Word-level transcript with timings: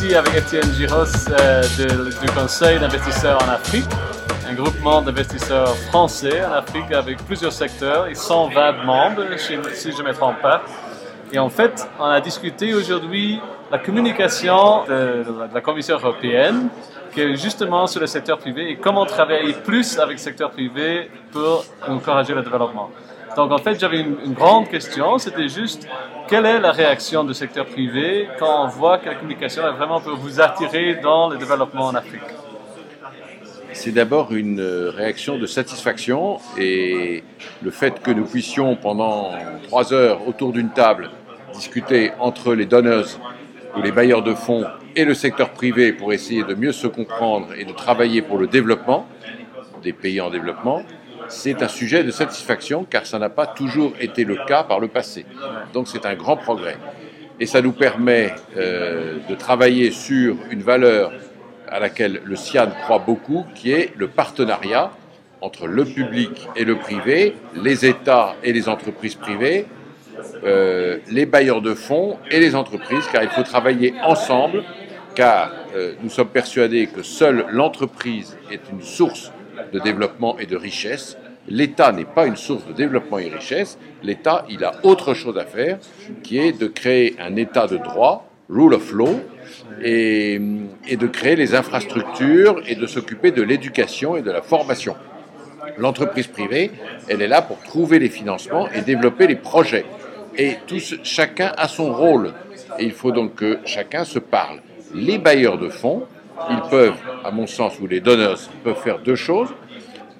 ici 0.00 0.14
avec 0.14 0.34
Étienne 0.36 0.72
Giros 0.74 1.04
euh, 1.30 1.62
du 2.20 2.30
Conseil 2.30 2.78
d'investisseurs 2.78 3.42
en 3.42 3.48
Afrique, 3.48 3.88
un 4.48 4.54
groupement 4.54 5.02
d'investisseurs 5.02 5.74
français 5.88 6.44
en 6.44 6.52
Afrique 6.52 6.92
avec 6.92 7.18
plusieurs 7.24 7.52
secteurs 7.52 8.06
et 8.06 8.14
120 8.14 8.84
membres, 8.84 9.24
si 9.36 9.56
si 9.72 9.90
je 9.90 10.02
ne 10.02 10.08
me 10.08 10.12
trompe 10.12 10.40
pas. 10.40 10.62
Et 11.32 11.38
en 11.40 11.48
fait, 11.48 11.88
on 11.98 12.04
a 12.04 12.20
discuté 12.20 12.74
aujourd'hui 12.74 13.40
la 13.72 13.78
communication 13.78 14.84
de, 14.84 15.24
de 15.50 15.54
la 15.54 15.60
Commission 15.60 15.96
européenne, 15.96 16.68
qui 17.12 17.20
est 17.20 17.36
justement 17.36 17.88
sur 17.88 18.00
le 18.00 18.06
secteur 18.06 18.38
privé 18.38 18.70
et 18.70 18.76
comment 18.76 19.04
travailler 19.04 19.52
plus 19.52 19.98
avec 19.98 20.18
le 20.18 20.22
secteur 20.22 20.50
privé 20.52 21.10
pour 21.32 21.64
encourager 21.88 22.34
le 22.34 22.42
développement. 22.42 22.90
Donc 23.38 23.52
en 23.52 23.58
fait, 23.58 23.78
j'avais 23.78 24.00
une, 24.00 24.32
grande 24.32 24.68
question, 24.68 25.16
c'était 25.16 25.48
juste 25.48 25.86
quelle 26.26 26.44
est 26.44 26.58
la 26.58 26.72
réaction 26.72 27.22
du 27.22 27.34
secteur 27.34 27.66
privé 27.66 28.26
quand 28.36 28.64
on 28.64 28.66
voit 28.66 28.98
que 28.98 29.06
la 29.06 29.14
communication 29.14 29.62
est 29.64 29.76
vraiment 29.76 30.00
pour 30.00 30.16
vous 30.16 30.40
attirer 30.40 30.96
dans 30.96 31.28
le 31.28 31.36
développement 31.36 31.84
en 31.84 31.94
Afrique? 31.94 32.20
C'est 33.72 33.92
d'abord 33.92 34.34
une 34.34 34.58
euh, 34.58 34.90
réaction 34.90 35.38
de 35.38 35.46
satisfaction 35.46 36.38
et 36.58 37.22
le 37.62 37.70
fait 37.70 38.02
que 38.02 38.10
nous 38.10 38.24
puissions 38.24 38.74
pendant 38.74 39.30
trois 39.68 39.92
heures 39.92 40.26
autour 40.26 40.52
d'une 40.52 40.70
table 40.70 41.08
discuter 41.54 42.10
entre 42.18 42.56
les 42.56 42.66
donneuses 42.66 43.20
ou 43.76 43.82
les 43.82 43.92
bailleurs 43.92 44.24
de 44.24 44.34
fonds 44.34 44.64
et 44.96 45.04
le 45.04 45.14
secteur 45.14 45.50
privé 45.50 45.92
pour 45.92 46.12
essayer 46.12 46.42
de 46.42 46.54
mieux 46.54 46.72
se 46.72 46.88
comprendre 46.88 47.50
et 47.56 47.64
de 47.64 47.72
travailler 47.72 48.20
pour 48.20 48.36
le 48.36 48.48
développement 48.48 49.06
des 49.84 49.92
pays 49.92 50.20
en 50.20 50.28
développement, 50.28 50.82
c'est 51.28 51.62
un 51.62 51.68
sujet 51.68 52.04
de 52.04 52.10
satisfaction 52.10 52.84
car 52.88 53.06
ça 53.06 53.18
n'a 53.18 53.28
pas 53.28 53.46
toujours 53.46 53.92
été 54.00 54.24
le 54.24 54.36
cas 54.46 54.62
par 54.62 54.80
le 54.80 54.88
passé. 54.88 55.24
Donc 55.72 55.88
c'est 55.88 56.06
un 56.06 56.14
grand 56.14 56.36
progrès. 56.36 56.76
Et 57.40 57.46
ça 57.46 57.62
nous 57.62 57.72
permet 57.72 58.34
euh, 58.56 59.18
de 59.28 59.34
travailler 59.34 59.90
sur 59.90 60.36
une 60.50 60.62
valeur 60.62 61.12
à 61.68 61.78
laquelle 61.78 62.20
le 62.24 62.36
CIAN 62.36 62.70
croit 62.82 62.98
beaucoup, 62.98 63.44
qui 63.54 63.70
est 63.70 63.92
le 63.96 64.08
partenariat 64.08 64.90
entre 65.40 65.66
le 65.66 65.84
public 65.84 66.48
et 66.56 66.64
le 66.64 66.76
privé, 66.76 67.36
les 67.54 67.86
États 67.86 68.34
et 68.42 68.52
les 68.52 68.68
entreprises 68.68 69.14
privées, 69.14 69.66
euh, 70.44 70.98
les 71.10 71.26
bailleurs 71.26 71.62
de 71.62 71.74
fonds 71.74 72.18
et 72.30 72.40
les 72.40 72.56
entreprises, 72.56 73.06
car 73.12 73.22
il 73.22 73.28
faut 73.28 73.44
travailler 73.44 73.94
ensemble, 74.02 74.64
car 75.14 75.52
euh, 75.76 75.92
nous 76.02 76.10
sommes 76.10 76.28
persuadés 76.28 76.88
que 76.88 77.02
seule 77.02 77.46
l'entreprise 77.50 78.36
est 78.50 78.60
une 78.72 78.82
source 78.82 79.30
de 79.72 79.78
développement 79.78 80.38
et 80.38 80.46
de 80.46 80.56
richesse. 80.56 81.16
L'État 81.48 81.92
n'est 81.92 82.04
pas 82.04 82.26
une 82.26 82.36
source 82.36 82.66
de 82.66 82.72
développement 82.72 83.18
et 83.18 83.28
richesse. 83.28 83.78
L'État, 84.02 84.44
il 84.50 84.64
a 84.64 84.72
autre 84.82 85.14
chose 85.14 85.38
à 85.38 85.44
faire, 85.44 85.78
qui 86.22 86.38
est 86.38 86.52
de 86.52 86.66
créer 86.66 87.16
un 87.18 87.36
État 87.36 87.66
de 87.66 87.78
droit, 87.78 88.28
rule 88.50 88.74
of 88.74 88.92
law, 88.92 89.20
et, 89.82 90.40
et 90.86 90.96
de 90.96 91.06
créer 91.06 91.36
les 91.36 91.54
infrastructures 91.54 92.62
et 92.66 92.74
de 92.74 92.86
s'occuper 92.86 93.30
de 93.30 93.42
l'éducation 93.42 94.16
et 94.16 94.22
de 94.22 94.30
la 94.30 94.42
formation. 94.42 94.94
L'entreprise 95.78 96.26
privée, 96.26 96.70
elle 97.08 97.22
est 97.22 97.28
là 97.28 97.42
pour 97.42 97.60
trouver 97.60 97.98
les 97.98 98.08
financements 98.08 98.68
et 98.70 98.80
développer 98.80 99.26
les 99.26 99.36
projets. 99.36 99.84
Et 100.36 100.56
tous, 100.66 100.96
chacun 101.02 101.52
a 101.56 101.68
son 101.68 101.92
rôle. 101.92 102.32
Et 102.78 102.84
il 102.84 102.92
faut 102.92 103.12
donc 103.12 103.34
que 103.34 103.58
chacun 103.64 104.04
se 104.04 104.18
parle. 104.18 104.60
Les 104.94 105.18
bailleurs 105.18 105.58
de 105.58 105.68
fonds, 105.68 106.04
ils 106.50 106.70
peuvent, 106.70 106.98
à 107.24 107.30
mon 107.30 107.46
sens, 107.46 107.78
ou 107.80 107.86
les 107.86 108.00
donneurs 108.00 108.38
peuvent 108.64 108.80
faire 108.82 108.98
deux 108.98 109.16
choses, 109.16 109.48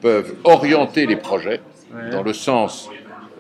peuvent 0.01 0.35
orienter 0.45 1.07
les 1.07 1.17
projets 1.17 1.61
dans 2.13 2.23
le 2.23 2.33
sens 2.33 2.91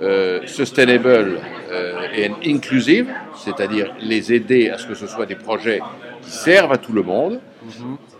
euh, 0.00 0.46
sustainable 0.46 1.40
euh, 1.72 2.06
et 2.14 2.30
inclusive, 2.46 3.08
c'est-à-dire 3.36 3.92
les 4.00 4.32
aider 4.32 4.70
à 4.70 4.78
ce 4.78 4.86
que 4.86 4.94
ce 4.94 5.08
soit 5.08 5.26
des 5.26 5.34
projets 5.34 5.80
qui 6.22 6.30
servent 6.30 6.70
à 6.70 6.78
tout 6.78 6.92
le 6.92 7.02
monde. 7.02 7.40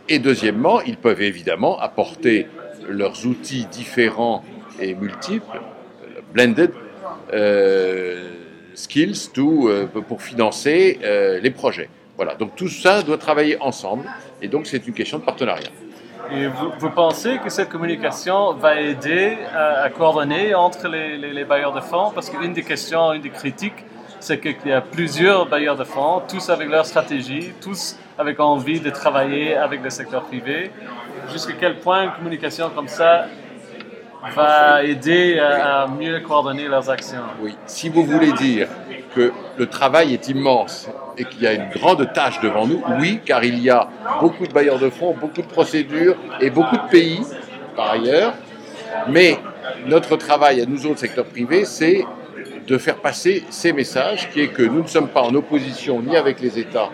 Et 0.08 0.18
deuxièmement, 0.18 0.80
ils 0.80 0.96
peuvent 0.96 1.22
évidemment 1.22 1.78
apporter 1.78 2.48
leurs 2.88 3.26
outils 3.26 3.66
différents 3.66 4.42
et 4.80 4.94
multiples, 4.94 5.44
euh, 5.56 6.20
blended, 6.32 6.72
euh, 7.32 8.32
skills 8.74 9.30
to, 9.32 9.70
pour 10.08 10.22
financer 10.22 10.98
les 11.42 11.50
projets. 11.50 11.88
Voilà, 12.18 12.34
donc 12.34 12.50
tout 12.56 12.68
ça 12.68 13.02
doit 13.02 13.16
travailler 13.16 13.56
ensemble, 13.60 14.04
et 14.42 14.48
donc 14.48 14.66
c'est 14.66 14.84
une 14.88 14.92
question 14.92 15.18
de 15.18 15.24
partenariat. 15.24 15.70
Et 16.32 16.48
vous, 16.48 16.70
vous 16.78 16.90
pensez 16.90 17.38
que 17.38 17.48
cette 17.48 17.70
communication 17.70 18.52
va 18.54 18.72
aider 18.80 19.38
à, 19.54 19.82
à 19.84 19.88
coordonner 19.88 20.52
entre 20.54 20.88
les, 20.88 21.16
les- 21.16 21.32
les 21.32 21.44
bailleurs 21.44 21.72
de 21.72 21.80
fonds? 21.80 22.10
Parce 22.14 22.28
qu'une 22.28 22.52
des 22.52 22.64
questions, 22.64 23.12
une 23.14 23.22
des 23.22 23.30
critiques, 23.30 23.80
c'est 24.20 24.38
qu'il 24.40 24.56
y 24.66 24.72
a 24.72 24.80
plusieurs 24.80 25.46
bailleurs 25.46 25.76
de 25.76 25.84
fonds, 25.84 26.20
tous 26.28 26.50
avec 26.50 26.68
leur 26.68 26.84
stratégie, 26.84 27.52
tous 27.62 27.96
avec 28.18 28.40
envie 28.40 28.80
de 28.80 28.90
travailler 28.90 29.56
avec 29.56 29.80
le 29.82 29.90
secteur 29.90 30.22
privé. 30.24 30.72
Jusqu'à 31.32 31.54
quel 31.58 31.76
point 31.78 32.02
une 32.06 32.10
communication 32.18 32.68
comme 32.74 32.88
ça 32.88 33.26
va 34.34 34.82
aider 34.82 35.38
à, 35.38 35.82
à 35.82 35.86
mieux 35.86 36.18
coordonner 36.20 36.66
leurs 36.66 36.90
actions? 36.90 37.22
Oui, 37.40 37.56
si 37.66 37.88
vous 37.88 38.04
voulez 38.04 38.32
dire 38.32 38.66
que 39.14 39.32
le 39.56 39.66
travail 39.66 40.14
est 40.14 40.28
immense 40.28 40.88
et 41.16 41.24
qu'il 41.24 41.42
y 41.42 41.46
a 41.46 41.52
une 41.52 41.68
grande 41.70 42.12
tâche 42.12 42.40
devant 42.40 42.66
nous, 42.66 42.82
oui, 43.00 43.20
car 43.24 43.44
il 43.44 43.58
y 43.58 43.70
a 43.70 43.88
beaucoup 44.20 44.46
de 44.46 44.52
bailleurs 44.52 44.78
de 44.78 44.90
fonds, 44.90 45.14
beaucoup 45.18 45.42
de 45.42 45.46
procédures 45.46 46.16
et 46.40 46.50
beaucoup 46.50 46.76
de 46.76 46.90
pays 46.90 47.20
par 47.76 47.92
ailleurs. 47.92 48.34
Mais 49.08 49.38
notre 49.86 50.16
travail 50.16 50.60
à 50.60 50.66
nous 50.66 50.86
autres 50.86 51.00
secteur 51.00 51.24
privé, 51.24 51.64
c'est 51.64 52.04
de 52.66 52.78
faire 52.78 52.96
passer 52.96 53.44
ces 53.50 53.72
messages, 53.72 54.30
qui 54.30 54.42
est 54.42 54.48
que 54.48 54.62
nous 54.62 54.82
ne 54.82 54.86
sommes 54.86 55.08
pas 55.08 55.22
en 55.22 55.34
opposition 55.34 56.02
ni 56.02 56.16
avec 56.16 56.40
les 56.40 56.58
États, 56.58 56.90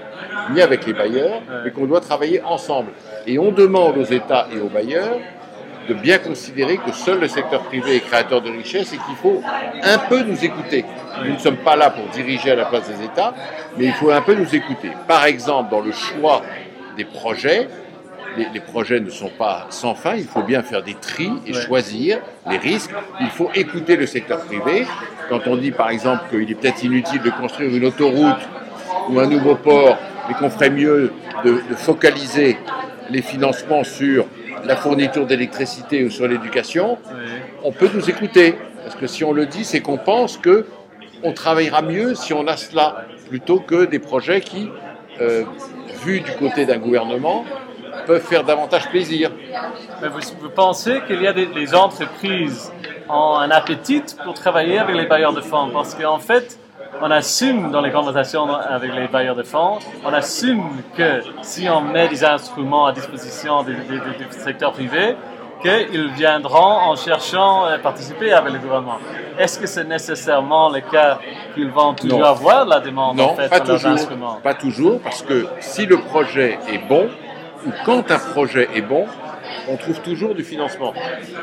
ni 0.52 0.60
avec 0.60 0.86
les 0.86 0.92
bailleurs, 0.92 1.42
mais 1.64 1.70
qu'on 1.72 1.86
doit 1.86 2.00
travailler 2.00 2.40
ensemble. 2.42 2.92
Et 3.26 3.38
on 3.38 3.50
demande 3.50 3.98
aux 3.98 4.04
États 4.04 4.46
et 4.54 4.60
aux 4.60 4.68
bailleurs 4.68 5.18
de 5.88 5.94
bien 5.94 6.18
considérer 6.18 6.78
que 6.78 6.92
seul 6.92 7.20
le 7.20 7.28
secteur 7.28 7.62
privé 7.64 7.96
est 7.96 8.00
créateur 8.00 8.40
de 8.42 8.50
richesse 8.50 8.92
et 8.92 8.96
qu'il 8.98 9.16
faut 9.22 9.42
un 9.82 9.98
peu 9.98 10.22
nous 10.22 10.44
écouter. 10.44 10.84
Nous 11.24 11.34
ne 11.34 11.38
sommes 11.38 11.56
pas 11.58 11.76
là 11.76 11.90
pour 11.90 12.06
diriger 12.08 12.50
à 12.52 12.56
la 12.56 12.64
place 12.66 12.88
des 12.88 13.04
États, 13.04 13.34
mais 13.76 13.86
il 13.86 13.92
faut 13.92 14.10
un 14.10 14.20
peu 14.22 14.34
nous 14.34 14.54
écouter. 14.54 14.90
Par 15.06 15.24
exemple, 15.26 15.70
dans 15.70 15.80
le 15.80 15.92
choix 15.92 16.42
des 16.96 17.04
projets, 17.04 17.68
les, 18.36 18.46
les 18.52 18.60
projets 18.60 18.98
ne 19.00 19.10
sont 19.10 19.28
pas 19.30 19.66
sans 19.70 19.94
fin, 19.94 20.14
il 20.16 20.24
faut 20.24 20.42
bien 20.42 20.62
faire 20.62 20.82
des 20.82 20.94
tris 20.94 21.30
et 21.46 21.52
Ouais. 21.54 21.60
choisir 21.60 22.18
les 22.50 22.56
risques. 22.58 22.90
Il 23.20 23.28
faut 23.28 23.50
écouter 23.54 23.96
le 23.96 24.06
secteur 24.06 24.40
privé. 24.44 24.86
Quand 25.28 25.46
on 25.46 25.56
dit 25.56 25.70
par 25.70 25.90
exemple 25.90 26.24
qu'il 26.30 26.50
est 26.50 26.54
peut-être 26.54 26.82
inutile 26.82 27.22
de 27.22 27.30
construire 27.30 27.74
une 27.74 27.84
autoroute 27.84 28.42
ou 29.08 29.18
un 29.20 29.26
nouveau 29.26 29.54
port, 29.54 29.96
mais 30.28 30.34
qu'on 30.34 30.50
ferait 30.50 30.70
mieux 30.70 31.12
de, 31.44 31.50
de 31.70 31.74
focaliser 31.76 32.58
les 33.10 33.22
financements 33.22 33.84
sur 33.84 34.26
la 34.64 34.76
fourniture 34.76 35.26
d'électricité 35.26 36.04
ou 36.04 36.10
sur 36.10 36.26
l'éducation, 36.26 36.98
on 37.62 37.72
peut 37.72 37.90
nous 37.92 38.08
écouter. 38.08 38.56
Parce 38.82 38.96
que 38.96 39.06
si 39.06 39.24
on 39.24 39.32
le 39.32 39.46
dit, 39.46 39.64
c'est 39.64 39.80
qu'on 39.80 39.96
pense 39.96 40.36
que 40.36 40.66
on 41.22 41.32
travaillera 41.32 41.80
mieux 41.80 42.14
si 42.14 42.34
on 42.34 42.46
a 42.46 42.56
cela, 42.56 43.06
plutôt 43.28 43.58
que 43.58 43.86
des 43.86 43.98
projets 43.98 44.40
qui, 44.40 44.70
euh, 45.20 45.44
vus 46.04 46.20
du 46.20 46.32
côté 46.32 46.66
d'un 46.66 46.78
gouvernement, 46.78 47.44
peuvent 48.06 48.22
faire 48.22 48.44
davantage 48.44 48.88
plaisir. 48.90 49.30
Mais 50.02 50.08
vous, 50.08 50.20
vous 50.40 50.50
pensez 50.50 51.00
qu'il 51.06 51.22
y 51.22 51.26
a 51.26 51.32
des 51.32 51.46
les 51.46 51.74
entreprises 51.74 52.70
ont 53.08 53.36
un 53.36 53.50
appétit 53.50 54.02
pour 54.22 54.34
travailler 54.34 54.78
avec 54.78 54.96
les 54.96 55.06
bailleurs 55.06 55.32
de 55.32 55.40
fonds? 55.40 55.70
Parce 55.72 55.94
qu'en 55.94 56.18
fait, 56.18 56.58
on 57.02 57.10
assume 57.10 57.70
dans 57.70 57.80
les 57.80 57.90
conversations 57.90 58.46
avec 58.54 58.94
les 58.94 59.08
bailleurs 59.08 59.34
de 59.36 59.42
fonds, 59.42 59.78
on 60.04 60.12
assume 60.12 60.62
que 60.96 61.22
si 61.42 61.68
on 61.68 61.80
met 61.80 62.08
des 62.08 62.24
instruments 62.24 62.86
à 62.86 62.92
disposition 62.92 63.62
des- 63.62 63.74
des- 63.74 63.98
du 64.24 64.26
secteur 64.30 64.72
privé, 64.72 65.16
qu'ils 65.62 66.10
viendront 66.12 66.58
en 66.90 66.94
cherchant 66.96 67.64
à 67.64 67.78
participer 67.78 68.32
avec 68.32 68.52
le 68.52 68.58
gouvernement. 68.58 68.98
Est-ce 69.38 69.58
que 69.58 69.66
c'est 69.66 69.84
nécessairement 69.84 70.68
le 70.68 70.80
cas 70.80 71.18
qu'ils 71.54 71.70
vont 71.70 71.94
toujours 71.94 72.18
Non. 72.20 72.24
avoir 72.26 72.66
la 72.66 72.80
demande 72.80 73.18
en 73.20 73.28
Non, 73.28 73.34
fait 73.34 73.48
pas 73.48 73.58
pour 73.60 73.68
leurs 73.68 73.76
toujours. 73.76 73.92
instruments? 73.92 74.38
Pas 74.42 74.54
toujours, 74.54 75.00
parce 75.00 75.22
que 75.22 75.46
si 75.60 75.86
le 75.86 75.96
projet 75.98 76.58
est 76.68 76.86
bon, 76.86 77.08
ou 77.66 77.70
quand 77.86 78.10
un 78.10 78.18
projet 78.18 78.68
est 78.74 78.82
bon, 78.82 79.06
on 79.68 79.76
trouve 79.76 80.00
toujours 80.00 80.34
du 80.34 80.44
financement. 80.44 80.92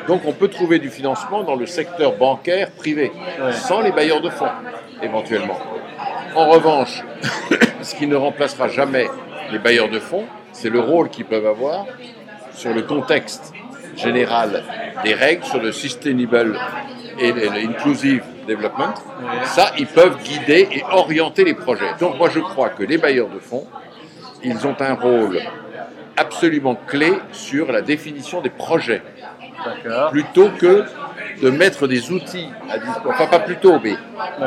Donc 0.08 0.22
on 0.26 0.34
peut 0.34 0.48
trouver 0.48 0.80
du 0.80 0.90
financement 0.90 1.44
dans 1.44 1.56
le 1.56 1.66
secteur 1.66 2.14
bancaire 2.18 2.72
privé, 2.72 3.12
Ouais. 3.42 3.54
sans 3.54 3.82
les 3.82 3.92
bailleurs 3.92 4.22
de 4.22 4.30
fonds, 4.30 4.50
éventuellement. 5.02 5.58
En 6.36 6.50
revanche, 6.50 7.04
ce 7.82 7.96
qui 7.96 8.08
ne 8.08 8.16
remplacera 8.16 8.68
jamais 8.68 9.08
les 9.52 9.60
bailleurs 9.60 9.90
de 9.90 10.00
fonds, 10.00 10.26
c'est 10.52 10.70
le 10.70 10.80
rôle 10.80 11.10
qu'ils 11.10 11.26
peuvent 11.26 11.46
avoir 11.46 11.86
sur 12.54 12.74
le 12.74 12.82
contexte 12.84 13.54
général 13.98 14.64
des 15.04 15.14
règles, 15.14 15.44
sur 15.44 15.60
le 15.62 15.72
sustainable 15.72 16.58
et 17.20 17.32
l'inclusive 17.32 18.24
development. 18.48 18.94
Ça, 19.44 19.72
ils 19.78 19.88
peuvent 19.88 20.18
guider 20.24 20.68
et 20.72 20.84
orienter 20.92 21.44
les 21.44 21.54
projets. 21.54 21.94
Donc 22.00 22.18
moi, 22.18 22.30
je 22.30 22.40
crois 22.40 22.70
que 22.70 22.84
les 22.84 22.98
bailleurs 22.98 23.30
de 23.30 23.40
fonds, 23.40 23.68
ils 24.44 24.66
ont 24.66 24.76
un 24.80 24.94
rôle 24.94 25.40
absolument 26.18 26.76
clé 26.76 27.14
sur 27.32 27.72
la 27.72 27.82
définition 27.82 28.42
des 28.42 28.50
projets, 28.50 29.02
plutôt 30.12 30.50
que 30.50 30.84
de 31.42 31.50
mettre 31.50 31.88
des 31.88 32.12
outils 32.12 32.48
à 32.70 32.78
disposition, 32.78 33.10
enfin 33.10 33.28
pas 33.28 33.40
plutôt, 33.40 33.80
mais 33.80 33.96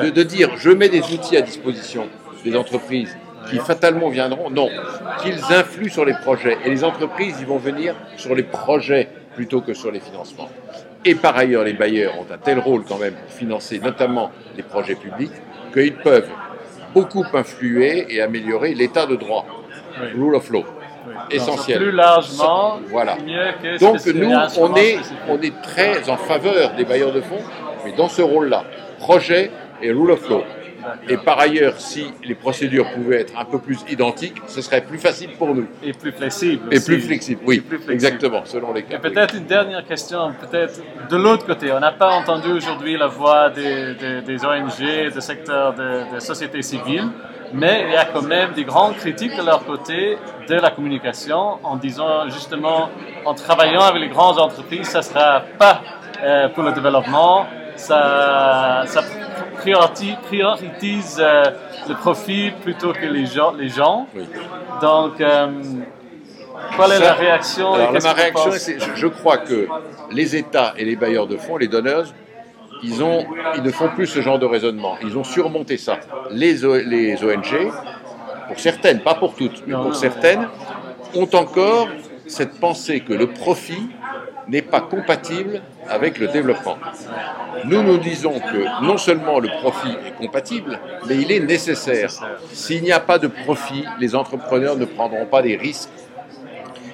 de, 0.03 0.11
de 0.11 0.23
dire 0.23 0.51
je 0.57 0.71
mets 0.71 0.89
des 0.89 1.03
outils 1.13 1.37
à 1.37 1.43
disposition 1.43 2.09
des 2.45 2.57
entreprises 2.57 3.17
qui 3.51 3.59
fatalement 3.59 4.09
viendront, 4.09 4.51
non, 4.51 4.69
qu'ils 5.23 5.41
influent 5.53 5.91
sur 5.91 6.05
les 6.05 6.15
projets. 6.15 6.59
Et 6.65 6.71
les 6.71 6.85
entreprises, 6.85 7.37
ils 7.41 7.47
vont 7.47 7.59
venir 7.59 7.95
sur 8.17 8.35
les 8.35 8.43
projets 8.43 9.09
plutôt 9.35 9.61
que 9.61 9.75
sur 9.75 9.91
les 9.91 10.01
financements. 10.01 10.49
Et 11.05 11.15
par 11.15 11.37
ailleurs, 11.37 11.65
les 11.65 11.75
bailleurs 11.75 12.19
ont 12.19 12.27
un 12.33 12.39
tel 12.39 12.59
rôle 12.59 12.85
quand 12.85 12.99
même 12.99 13.15
pour 13.15 13.31
financer 13.31 13.79
notamment 13.79 14.31
les 14.57 14.63
projets 14.63 14.95
publics 14.95 15.33
qu'ils 15.73 15.95
peuvent 15.95 16.31
beaucoup 16.95 17.25
influer 17.35 18.07
et 18.09 18.23
améliorer 18.23 18.75
l'état 18.75 19.05
de 19.07 19.17
droit, 19.17 19.45
rule 20.17 20.37
of 20.37 20.49
law. 20.51 20.65
Essentiel. 21.31 21.79
Plus 21.79 21.93
largement, 21.93 22.79
voilà. 22.89 23.17
mieux 23.17 23.53
que 23.63 23.79
Donc 23.79 24.05
nous, 24.07 24.33
on 24.59 24.75
est, 24.75 24.95
spécifique. 24.95 25.19
on 25.29 25.41
est 25.41 25.63
très 25.63 26.09
en 26.09 26.17
faveur 26.17 26.73
des 26.75 26.85
bailleurs 26.85 27.13
de 27.13 27.21
fonds, 27.21 27.43
mais 27.85 27.93
dans 27.93 28.09
ce 28.09 28.23
rôle-là, 28.23 28.65
projet 28.99 29.51
et 29.83 29.91
rule 29.93 30.11
of 30.13 30.29
law. 30.29 30.43
Et 31.09 31.17
par 31.17 31.39
ailleurs, 31.41 31.81
si 31.81 32.07
les 32.25 32.35
procédures 32.35 32.91
pouvaient 32.93 33.21
être 33.23 33.39
un 33.39 33.45
peu 33.45 33.59
plus 33.59 33.79
identiques, 33.91 34.37
ce 34.47 34.61
serait 34.63 34.81
plus 34.83 34.99
facile 34.99 35.31
pour 35.39 35.55
nous. 35.55 35.67
Et 35.83 35.93
plus 35.93 36.13
flexible. 36.13 36.69
Et 36.75 36.81
plus 36.81 37.01
flexible, 37.01 37.41
oui, 37.47 37.61
plus 37.61 37.77
flexible. 37.79 37.93
exactement, 37.93 38.43
selon 38.45 38.73
les 38.73 38.83
cas. 38.83 38.97
Et 38.97 38.99
peut-être 38.99 39.35
une 39.35 39.45
dernière 39.47 39.85
question, 39.87 40.33
peut-être 40.41 40.81
de 41.11 41.17
l'autre 41.17 41.47
côté. 41.47 41.73
On 41.73 41.81
n'a 41.81 41.93
pas 41.93 42.11
entendu 42.11 42.49
aujourd'hui 42.53 42.97
la 42.97 43.07
voix 43.07 43.51
des, 43.51 43.95
des- 43.95 44.23
des 44.23 44.45
ONG, 44.45 45.13
des 45.13 45.21
secteurs 45.21 45.75
de, 45.75 46.15
de 46.15 46.21
société 46.21 46.63
civile, 46.63 47.09
mais 47.53 47.85
il 47.87 47.93
y 47.93 47.97
a 47.97 48.05
quand 48.07 48.23
même 48.23 48.53
des 48.53 48.65
grandes 48.65 48.97
critiques 48.97 49.37
de 49.37 49.43
leur 49.45 49.65
côté 49.65 50.17
de 50.49 50.55
la 50.55 50.71
communication 50.71 51.59
en 51.63 51.77
disant 51.77 52.29
justement, 52.29 52.91
en 53.25 53.35
travaillant 53.35 53.81
avec 53.83 54.03
les 54.03 54.09
grandes 54.09 54.39
entreprises, 54.39 54.89
ça 54.89 54.99
ne 54.99 55.05
sera 55.05 55.43
pas 55.59 55.81
pour 56.55 56.63
le 56.63 56.73
développement, 56.73 57.47
ça, 57.77 58.83
ça 58.87 59.03
priorise 59.59 61.17
euh, 61.19 61.45
le 61.89 61.95
profit 61.95 62.53
plutôt 62.63 62.93
que 62.93 63.07
les 63.07 63.27
gens. 63.27 63.53
Les 63.53 63.69
gens. 63.69 64.07
Oui. 64.15 64.25
Donc, 64.81 65.21
euh, 65.21 65.47
quelle 66.77 66.93
est 66.93 66.99
Ça- 66.99 67.05
la 67.05 67.13
réaction 67.15 67.75
Alors, 67.75 67.93
ma 67.93 68.13
réaction, 68.13 68.51
c'est 68.53 68.79
je, 68.81 68.91
je 68.95 69.07
crois 69.07 69.39
que 69.39 69.67
les 70.11 70.37
États 70.37 70.75
et 70.77 70.85
les 70.85 70.97
bailleurs 70.97 71.27
de 71.27 71.37
fonds, 71.37 71.57
les 71.57 71.69
donneurs, 71.69 72.07
ils, 72.83 73.03
ont, 73.03 73.25
ils 73.57 73.63
ne 73.63 73.71
font 73.71 73.89
plus 73.89 74.07
ce 74.07 74.21
genre 74.21 74.39
de 74.39 74.47
raisonnement. 74.47 74.97
Ils 75.03 75.17
ont 75.17 75.25
surmonté 75.25 75.77
ça. 75.77 75.99
Les, 76.31 76.65
O- 76.65 76.77
les 76.77 77.23
ONG, 77.25 77.71
pour 78.49 78.59
certaines, 78.59 79.01
pas 79.01 79.15
pour 79.15 79.35
toutes, 79.35 79.63
mais 79.67 79.73
Non, 79.73 79.79
pour 79.83 79.89
non. 79.93 79.95
certaines, 79.95 80.49
ont 81.15 81.29
encore 81.35 81.89
cette 82.27 82.59
pensée 82.61 83.01
que 83.01 83.13
le 83.13 83.29
profit 83.29 83.89
n'est 84.49 84.63
pas 84.63 84.81
compatible 84.81 85.63
avec 85.89 86.19
le 86.19 86.29
développement. 86.29 86.77
Nous 87.65 87.83
nous 87.83 87.99
disons 87.99 88.39
que 88.41 88.85
non 88.85 88.97
seulement 88.99 89.39
le 89.41 89.49
profit 89.61 89.97
est 90.07 90.13
compatible, 90.17 90.79
mais 91.09 91.17
il 91.17 91.33
est 91.33 91.41
nécessaire. 91.41 92.11
S'il 92.53 92.83
n'y 92.83 92.93
a 92.93 93.01
pas 93.01 93.19
de 93.19 93.27
profit, 93.29 93.85
les 94.01 94.15
entrepreneurs 94.15 94.77
ne 94.77 94.85
prendront 94.85 95.27
pas 95.27 95.43
des 95.43 95.57
risques 95.57 95.89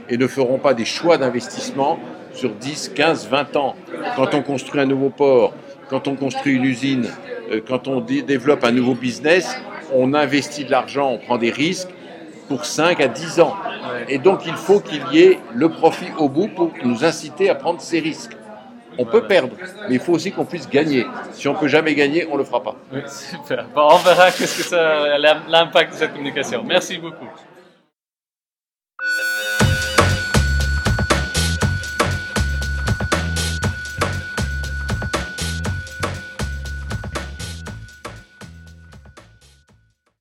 et 0.09 0.17
ne 0.17 0.27
feront 0.27 0.59
pas 0.59 0.75
des 0.75 0.85
choix 0.85 1.19
d'investissement 1.19 1.99
sur 2.33 2.51
10, 2.51 2.93
15, 2.95 3.29
20 3.29 3.57
ans. 3.57 3.75
Quand 4.17 4.35
on 4.35 4.43
construit 4.43 4.81
un 4.81 4.87
nouveau 4.87 5.11
port, 5.11 5.53
quand 5.89 6.07
on 6.09 6.15
construit 6.15 6.55
une 6.55 6.65
usine, 6.65 7.09
euh, 7.51 7.61
quand 7.67 7.89
on 7.89 8.01
dé- 8.01 8.23
développe 8.23 8.63
un 8.65 8.71
nouveau 8.73 8.95
business, 8.95 9.57
on 9.93 10.15
investit 10.15 10.65
de 10.65 10.71
l'argent, 10.71 11.11
on 11.11 11.19
prend 11.19 11.37
des 11.39 11.51
risques 11.51 11.89
pour 12.49 12.65
5 12.65 13.01
à 13.01 13.09
10 13.09 13.41
ans. 13.41 13.57
Et 14.09 14.19
donc 14.19 14.47
il 14.47 14.55
faut 14.55 14.81
qu'il 14.81 15.03
y 15.13 15.23
ait 15.23 15.39
le 15.55 15.69
profit 15.69 16.11
au 16.19 16.29
bout 16.29 16.49
pour 16.49 16.73
nous 16.85 17.05
inciter 17.05 17.51
à 17.51 17.55
prendre 17.55 17.81
ces 17.81 18.01
risques. 18.01 18.37
On 18.99 19.05
peut 19.05 19.27
perdre, 19.27 19.55
mais 19.89 19.95
il 19.95 20.01
faut 20.01 20.13
aussi 20.13 20.33
qu'on 20.33 20.45
puisse 20.45 20.69
gagner. 20.69 21.07
Si 21.33 21.49
on 21.49 21.55
peut 21.55 21.69
jamais 21.69 21.95
gagner, 21.95 22.27
on 22.27 22.35
ne 22.35 22.39
le 22.39 22.45
fera 22.45 22.63
pas. 22.63 22.77
Super. 23.07 23.67
On 23.75 23.97
verra 23.97 24.31
qu'est-ce 24.31 24.71
que 24.71 25.51
l'impact 25.51 25.93
de 25.93 25.99
cette 25.99 26.13
communication. 26.13 26.63
Merci 26.65 26.99
beaucoup. 26.99 27.27